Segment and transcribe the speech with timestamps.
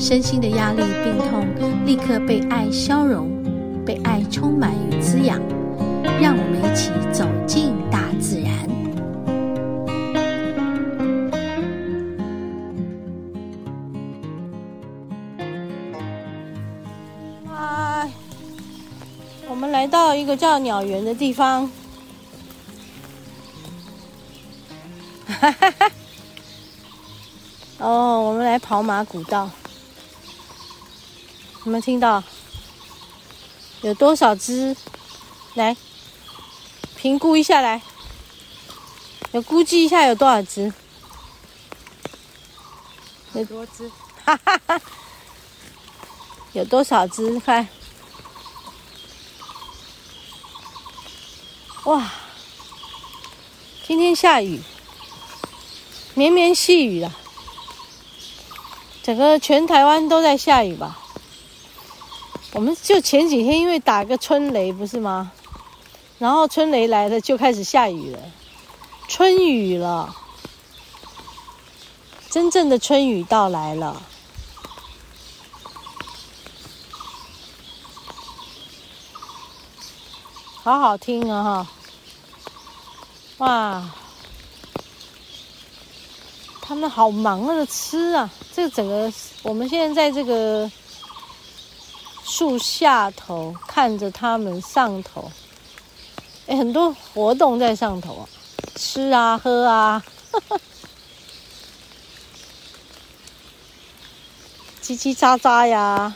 [0.00, 1.46] 身心的压力、病痛
[1.84, 3.28] 立刻被爱消融，
[3.84, 5.38] 被爱充满与滋养。
[6.18, 8.50] 让我们一起走进大自然。
[17.46, 18.10] 嗨，
[19.50, 21.70] 我们来到一个叫鸟园的地方。
[25.26, 25.90] 哈哈哈！
[27.78, 29.50] 哦，我们来跑马古道。
[31.64, 32.22] 有没有听到？
[33.82, 34.76] 有多少只？
[35.54, 35.76] 来，
[36.96, 37.82] 评估一下来。
[39.32, 40.72] 有估计一下有多少只？
[43.34, 43.90] 有多只。
[44.24, 44.80] 哈哈哈！
[46.52, 47.38] 有多少只？
[47.40, 47.68] 看。
[51.84, 52.10] 哇！
[53.86, 54.62] 今天下雨。
[56.14, 57.16] 绵绵细雨啊，
[59.02, 60.98] 整个全台湾都在下雨吧？
[62.60, 65.32] 我们就前几天因为打个春雷不是吗？
[66.18, 68.18] 然后春雷来了就开始下雨了，
[69.08, 70.14] 春雨了，
[72.28, 74.02] 真正的春雨到来了，
[80.62, 81.66] 好好听啊哈！
[83.38, 83.90] 哇！
[86.60, 88.28] 他们好忙啊，吃啊！
[88.54, 89.10] 这整个，
[89.44, 90.70] 我们现在在这个
[92.30, 95.32] 树下头看着他们上头，
[96.46, 98.28] 哎，很多活动在上头啊，
[98.76, 100.00] 吃啊，喝啊，
[104.80, 106.14] 叽叽喳喳呀，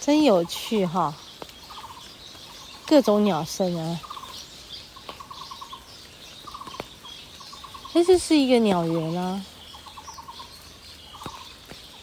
[0.00, 1.14] 真有趣哈！
[2.86, 4.00] 各种鸟声啊。
[7.92, 9.44] 这是一个鸟园啊！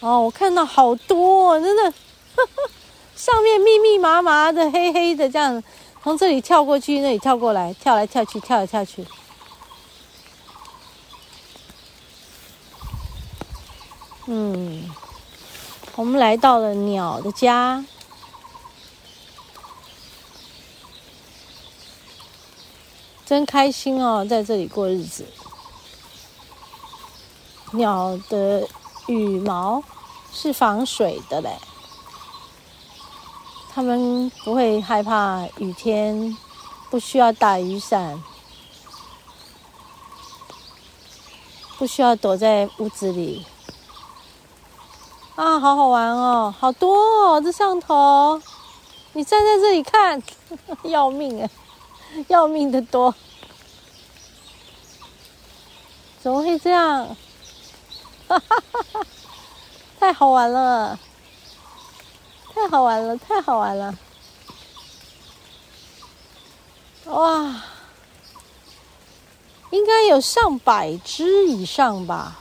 [0.00, 1.92] 哦，我看到好多，真的，
[3.14, 5.62] 上面密密麻麻的黑黑的，这样
[6.02, 9.06] 从这里跳过去，那里跳过来，跳来跳去，跳来跳去。
[14.24, 14.88] 嗯，
[15.96, 17.84] 我们来到了鸟的家，
[23.26, 25.26] 真开心哦，在这里过日子。
[27.72, 28.66] 鸟的
[29.12, 29.82] 羽毛
[30.32, 31.58] 是防水的嘞，
[33.72, 36.36] 它们不会害怕雨天，
[36.90, 38.22] 不需要打雨伞，
[41.76, 43.44] 不需要躲在屋子里。
[45.34, 48.40] 啊，好好玩哦，好多哦，这上头，
[49.14, 50.22] 你站在这里看，
[50.84, 51.48] 要命啊，
[52.28, 53.14] 要命的多，
[56.22, 57.16] 怎么会这样？
[58.30, 59.06] 哈哈哈哈，
[59.98, 60.96] 太好玩了，
[62.54, 63.98] 太好玩了，太好玩了！
[67.06, 67.62] 哇，
[69.70, 72.38] 应该有上百只以上吧，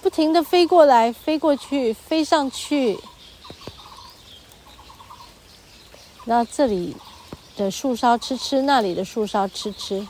[0.00, 3.00] 不停的飞过来，飞过去，飞上去。
[6.24, 6.96] 那这里
[7.56, 10.06] 的树梢吃吃，那里的树梢吃吃。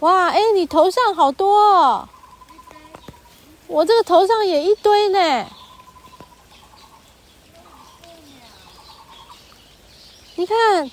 [0.00, 2.08] 哇，哎，你头上好多哦！
[3.66, 5.46] 我这个头上也一堆呢。
[10.36, 10.90] 你看，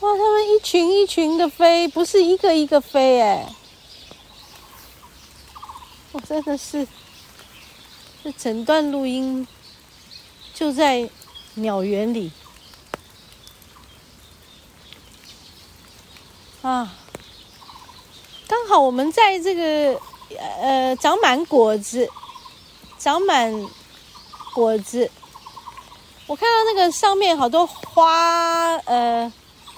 [0.00, 3.50] 哇，他们一群一群的飞，不是一个一个飞，哎，
[6.12, 6.86] 我真的是，
[8.22, 9.48] 这整段录音
[10.52, 11.08] 就在
[11.54, 12.30] 鸟园里。
[16.62, 16.92] 啊，
[18.46, 19.98] 刚好我们在这个
[20.60, 22.06] 呃长满果子，
[22.98, 23.50] 长满
[24.54, 25.10] 果子。
[26.26, 29.32] 我看到那个上面好多花，呃，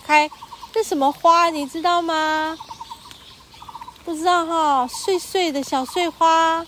[0.05, 0.29] 开，
[0.73, 2.59] 这什么花你知道吗？
[4.05, 6.67] 不知道哈，碎碎的小碎花，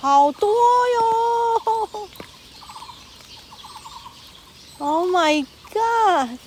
[0.00, 2.08] 好多哟。
[4.78, 6.38] ！Oh my god！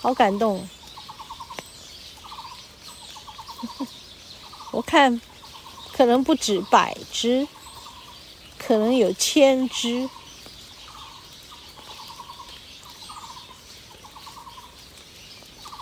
[0.00, 0.68] 好感动。
[4.70, 5.20] 我看
[5.92, 7.48] 可能不止百只，
[8.58, 10.08] 可能有千只。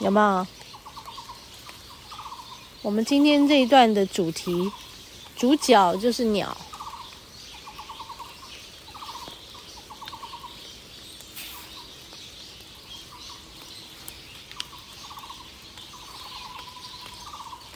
[0.00, 0.46] 有没有？
[2.82, 4.70] 我们今天这一段的主题，
[5.36, 6.56] 主角就是鸟。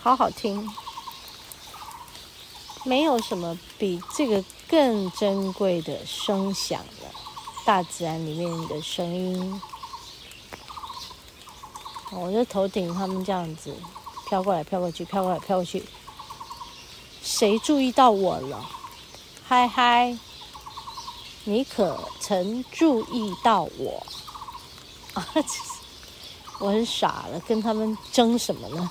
[0.02, 0.66] 好好听，
[2.84, 7.10] 没有什么比这个更珍贵的声响了。
[7.66, 9.60] 大自然里面的声音。
[12.12, 13.76] 我的头顶，他们这样子
[14.26, 15.84] 飘过来、飘过去、飘过来、飘过去。
[17.22, 18.64] 谁注意到我了？
[19.46, 20.18] 嗨嗨，
[21.44, 24.06] 你可曾注意到我？
[25.12, 25.28] 啊，
[26.58, 28.90] 我很傻了，跟他们争什么呢？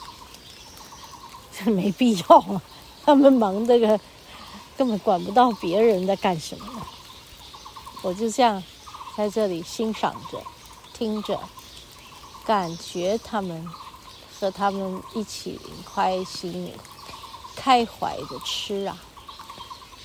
[1.72, 2.62] 没必要啊，
[3.04, 4.00] 他们忙这个，
[4.78, 6.66] 根本管不到别人在干什么。
[8.02, 8.64] 我就这样
[9.18, 10.42] 在这里欣赏着，
[10.94, 11.40] 听着。
[12.46, 13.70] 感觉他们
[14.40, 16.74] 和他们一起开心、
[17.56, 18.98] 开怀的吃啊、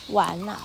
[0.08, 0.60] 玩呐、啊，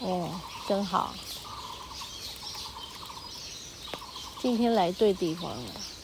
[0.00, 0.30] 哦，
[0.68, 1.14] 真好！
[4.42, 5.95] 今天来对地方了。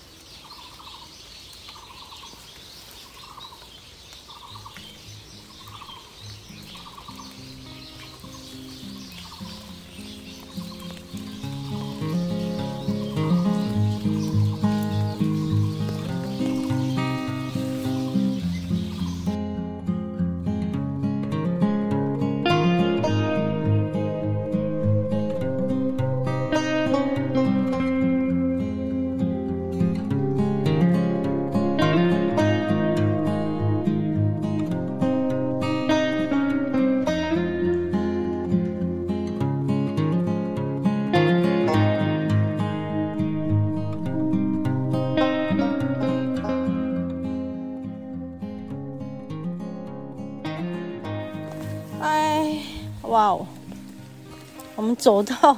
[54.92, 55.56] 们走到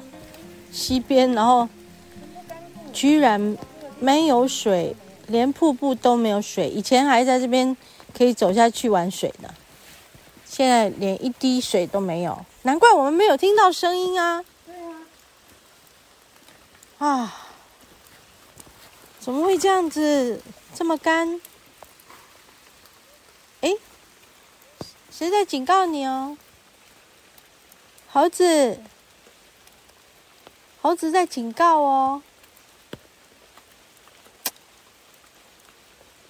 [0.72, 1.69] 溪边，然后
[2.92, 3.56] 居然
[3.98, 4.94] 没有水，
[5.26, 6.69] 连瀑布都没有水。
[6.69, 7.76] 以前还在这边
[8.16, 9.52] 可以走下去玩水呢，
[10.46, 12.46] 现在连一滴水都没有。
[12.62, 14.42] 难怪我们没有听到声音啊！
[14.64, 14.75] 对
[16.98, 17.34] 啊，啊，
[19.19, 20.40] 怎么会这样子？
[20.75, 21.40] 这么干？
[23.60, 23.76] 诶，
[25.10, 26.37] 谁在警告你哦？
[28.10, 28.78] 猴子，
[30.84, 32.22] 猴子在警告哦。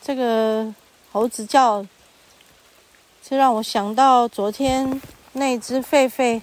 [0.01, 0.73] 这个
[1.11, 1.85] 猴子叫，
[3.21, 5.03] 这让我想到昨天
[5.33, 6.41] 那只狒狒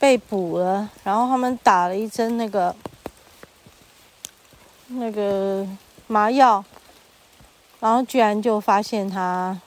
[0.00, 2.74] 被捕了，然后他们打了一针那个
[4.88, 5.64] 那个
[6.08, 6.64] 麻药，
[7.78, 9.60] 然后居然就发现他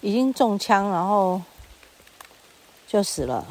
[0.00, 1.42] 已经中枪，然后。
[2.86, 3.44] 就死了，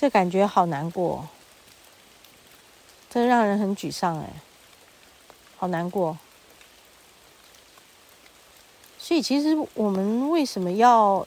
[0.00, 1.28] 这感觉好难过，
[3.10, 4.32] 这让人很沮丧哎，
[5.58, 6.16] 好难过。
[8.98, 11.26] 所以其实我们为什么要，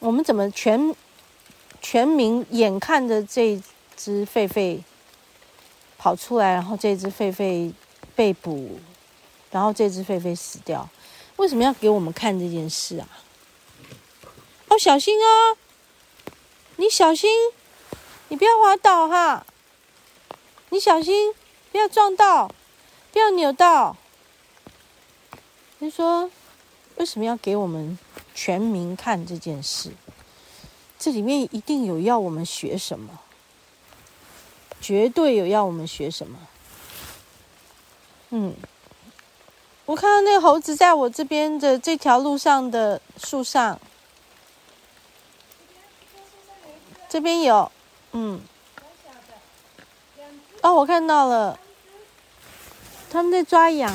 [0.00, 0.94] 我们怎么全
[1.80, 3.58] 全民眼看着这
[3.96, 4.82] 只狒狒
[5.96, 7.72] 跑出来，然后这只狒狒
[8.14, 8.78] 被捕，
[9.50, 10.86] 然后这只狒狒死掉，
[11.36, 13.08] 为什么要给我们看这件事啊？
[14.68, 15.56] 哦，小心哦！
[16.80, 17.28] 你小心，
[18.28, 19.44] 你不要滑倒哈！
[20.70, 21.34] 你小心，
[21.70, 22.50] 不要撞到，
[23.12, 23.98] 不要扭到。
[25.80, 26.30] 你说，
[26.96, 27.98] 为什么要给我们
[28.34, 29.90] 全民看这件事？
[30.98, 33.20] 这里面一定有要我们学什么，
[34.80, 36.38] 绝对有要我们学什么。
[38.30, 38.54] 嗯，
[39.84, 43.78] 我看到那个猴子在我这边的这条路上的树上。
[47.10, 47.70] 这边有，
[48.12, 48.40] 嗯，
[50.62, 51.58] 哦，我看到了，
[53.10, 53.92] 他们在抓痒，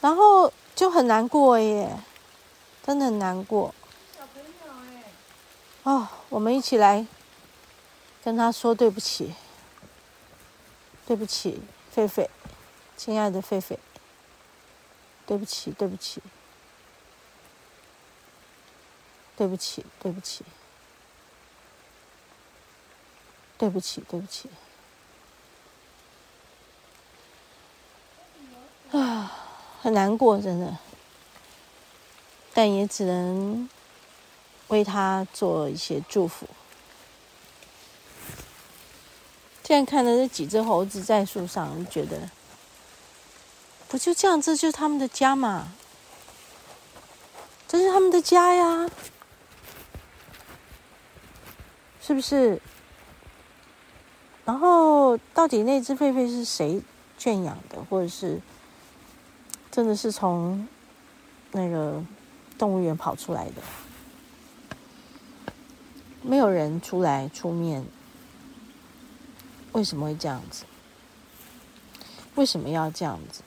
[0.00, 1.98] 然后就很难过耶，
[2.86, 3.74] 真的很难过。
[5.82, 7.04] 哦，我们一起来
[8.22, 9.34] 跟他说对不起。
[11.04, 11.60] 对不起，
[11.94, 12.28] 狒狒，
[12.96, 13.76] 亲爱的狒狒，
[15.26, 16.22] 对不起，对不起，
[19.42, 20.44] 对不起，对不起，
[23.58, 24.48] 对不起，对不起，
[28.92, 29.32] 啊，
[29.82, 30.78] 很难过，真的，
[32.54, 33.68] 但也只能
[34.68, 36.46] 为他做一些祝福。
[39.64, 42.30] 现在看的这几只猴子在树上，觉得
[43.88, 45.72] 不就这样这，就是他们的家嘛，
[47.66, 48.88] 这是他们的家呀，
[52.04, 52.60] 是不是？
[54.44, 56.82] 然后到底那只狒狒是谁
[57.16, 58.40] 圈养的，或者是
[59.70, 60.66] 真的是从
[61.52, 62.02] 那个
[62.58, 63.62] 动物园跑出来的？
[66.22, 67.84] 没有人出来出面。
[69.70, 70.64] 为什么会这样子？
[72.34, 73.42] 为什么要这样子？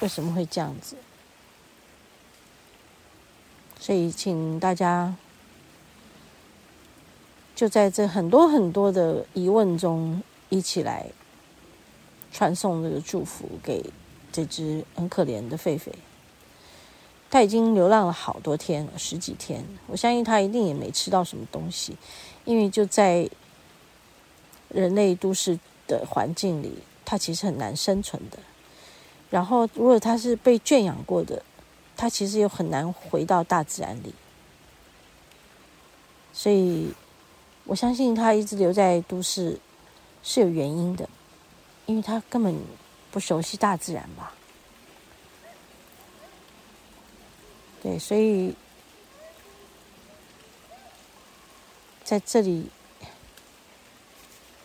[0.00, 0.96] 为什么会这样子？
[3.78, 5.14] 所以，请大家
[7.62, 11.06] 就在这很多很多的疑问中，一起来
[12.32, 13.84] 传送这个祝福给
[14.32, 15.92] 这只很可怜的狒狒。
[17.30, 19.64] 它已经流浪了好多天了，十几天。
[19.86, 21.96] 我相信它一定也没吃到什么东西，
[22.44, 23.30] 因为就在。
[24.68, 28.38] 人类都市的环境里，它其实很难生存的。
[29.30, 31.42] 然后，如果它是被圈养过的，
[31.94, 34.14] 它其实又很难回到大自然里。
[36.32, 36.94] 所以，
[37.64, 39.58] 我相信他一直留在都市
[40.22, 41.08] 是有原因的，
[41.86, 42.54] 因为他根本
[43.10, 44.34] 不熟悉大自然吧。
[47.82, 48.54] 对，所以
[52.04, 52.70] 在这里。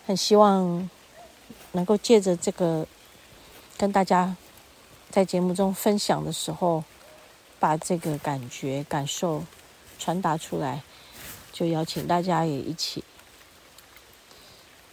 [0.05, 0.89] 很希望
[1.73, 2.87] 能够借着这个
[3.77, 4.37] 跟大家
[5.09, 6.81] 在节目中分享的时候，
[7.59, 9.43] 把这个感觉、感受
[9.99, 10.81] 传达出来，
[11.57, 13.03] 就邀请大家也一起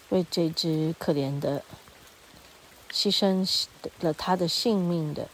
[0.09, 1.63] 为这只可怜的
[2.91, 3.67] 牺牲
[4.01, 5.29] 了他的性命的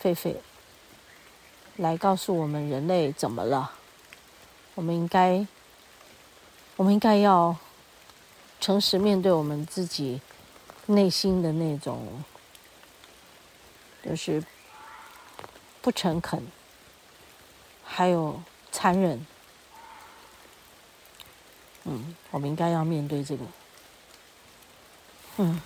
[0.00, 0.36] 狒狒，
[1.74, 3.72] 来告诉我们人类怎么了？
[4.76, 5.44] 我们应该，
[6.76, 7.56] 我们应该要。
[8.58, 10.20] 诚实面对我们自己
[10.86, 12.24] 内心的那种，
[14.02, 14.42] 就是
[15.82, 16.46] 不诚恳，
[17.84, 18.40] 还有
[18.72, 19.26] 残忍。
[21.86, 23.44] 嗯，我们应该要面对这个。
[25.38, 25.60] 嗯。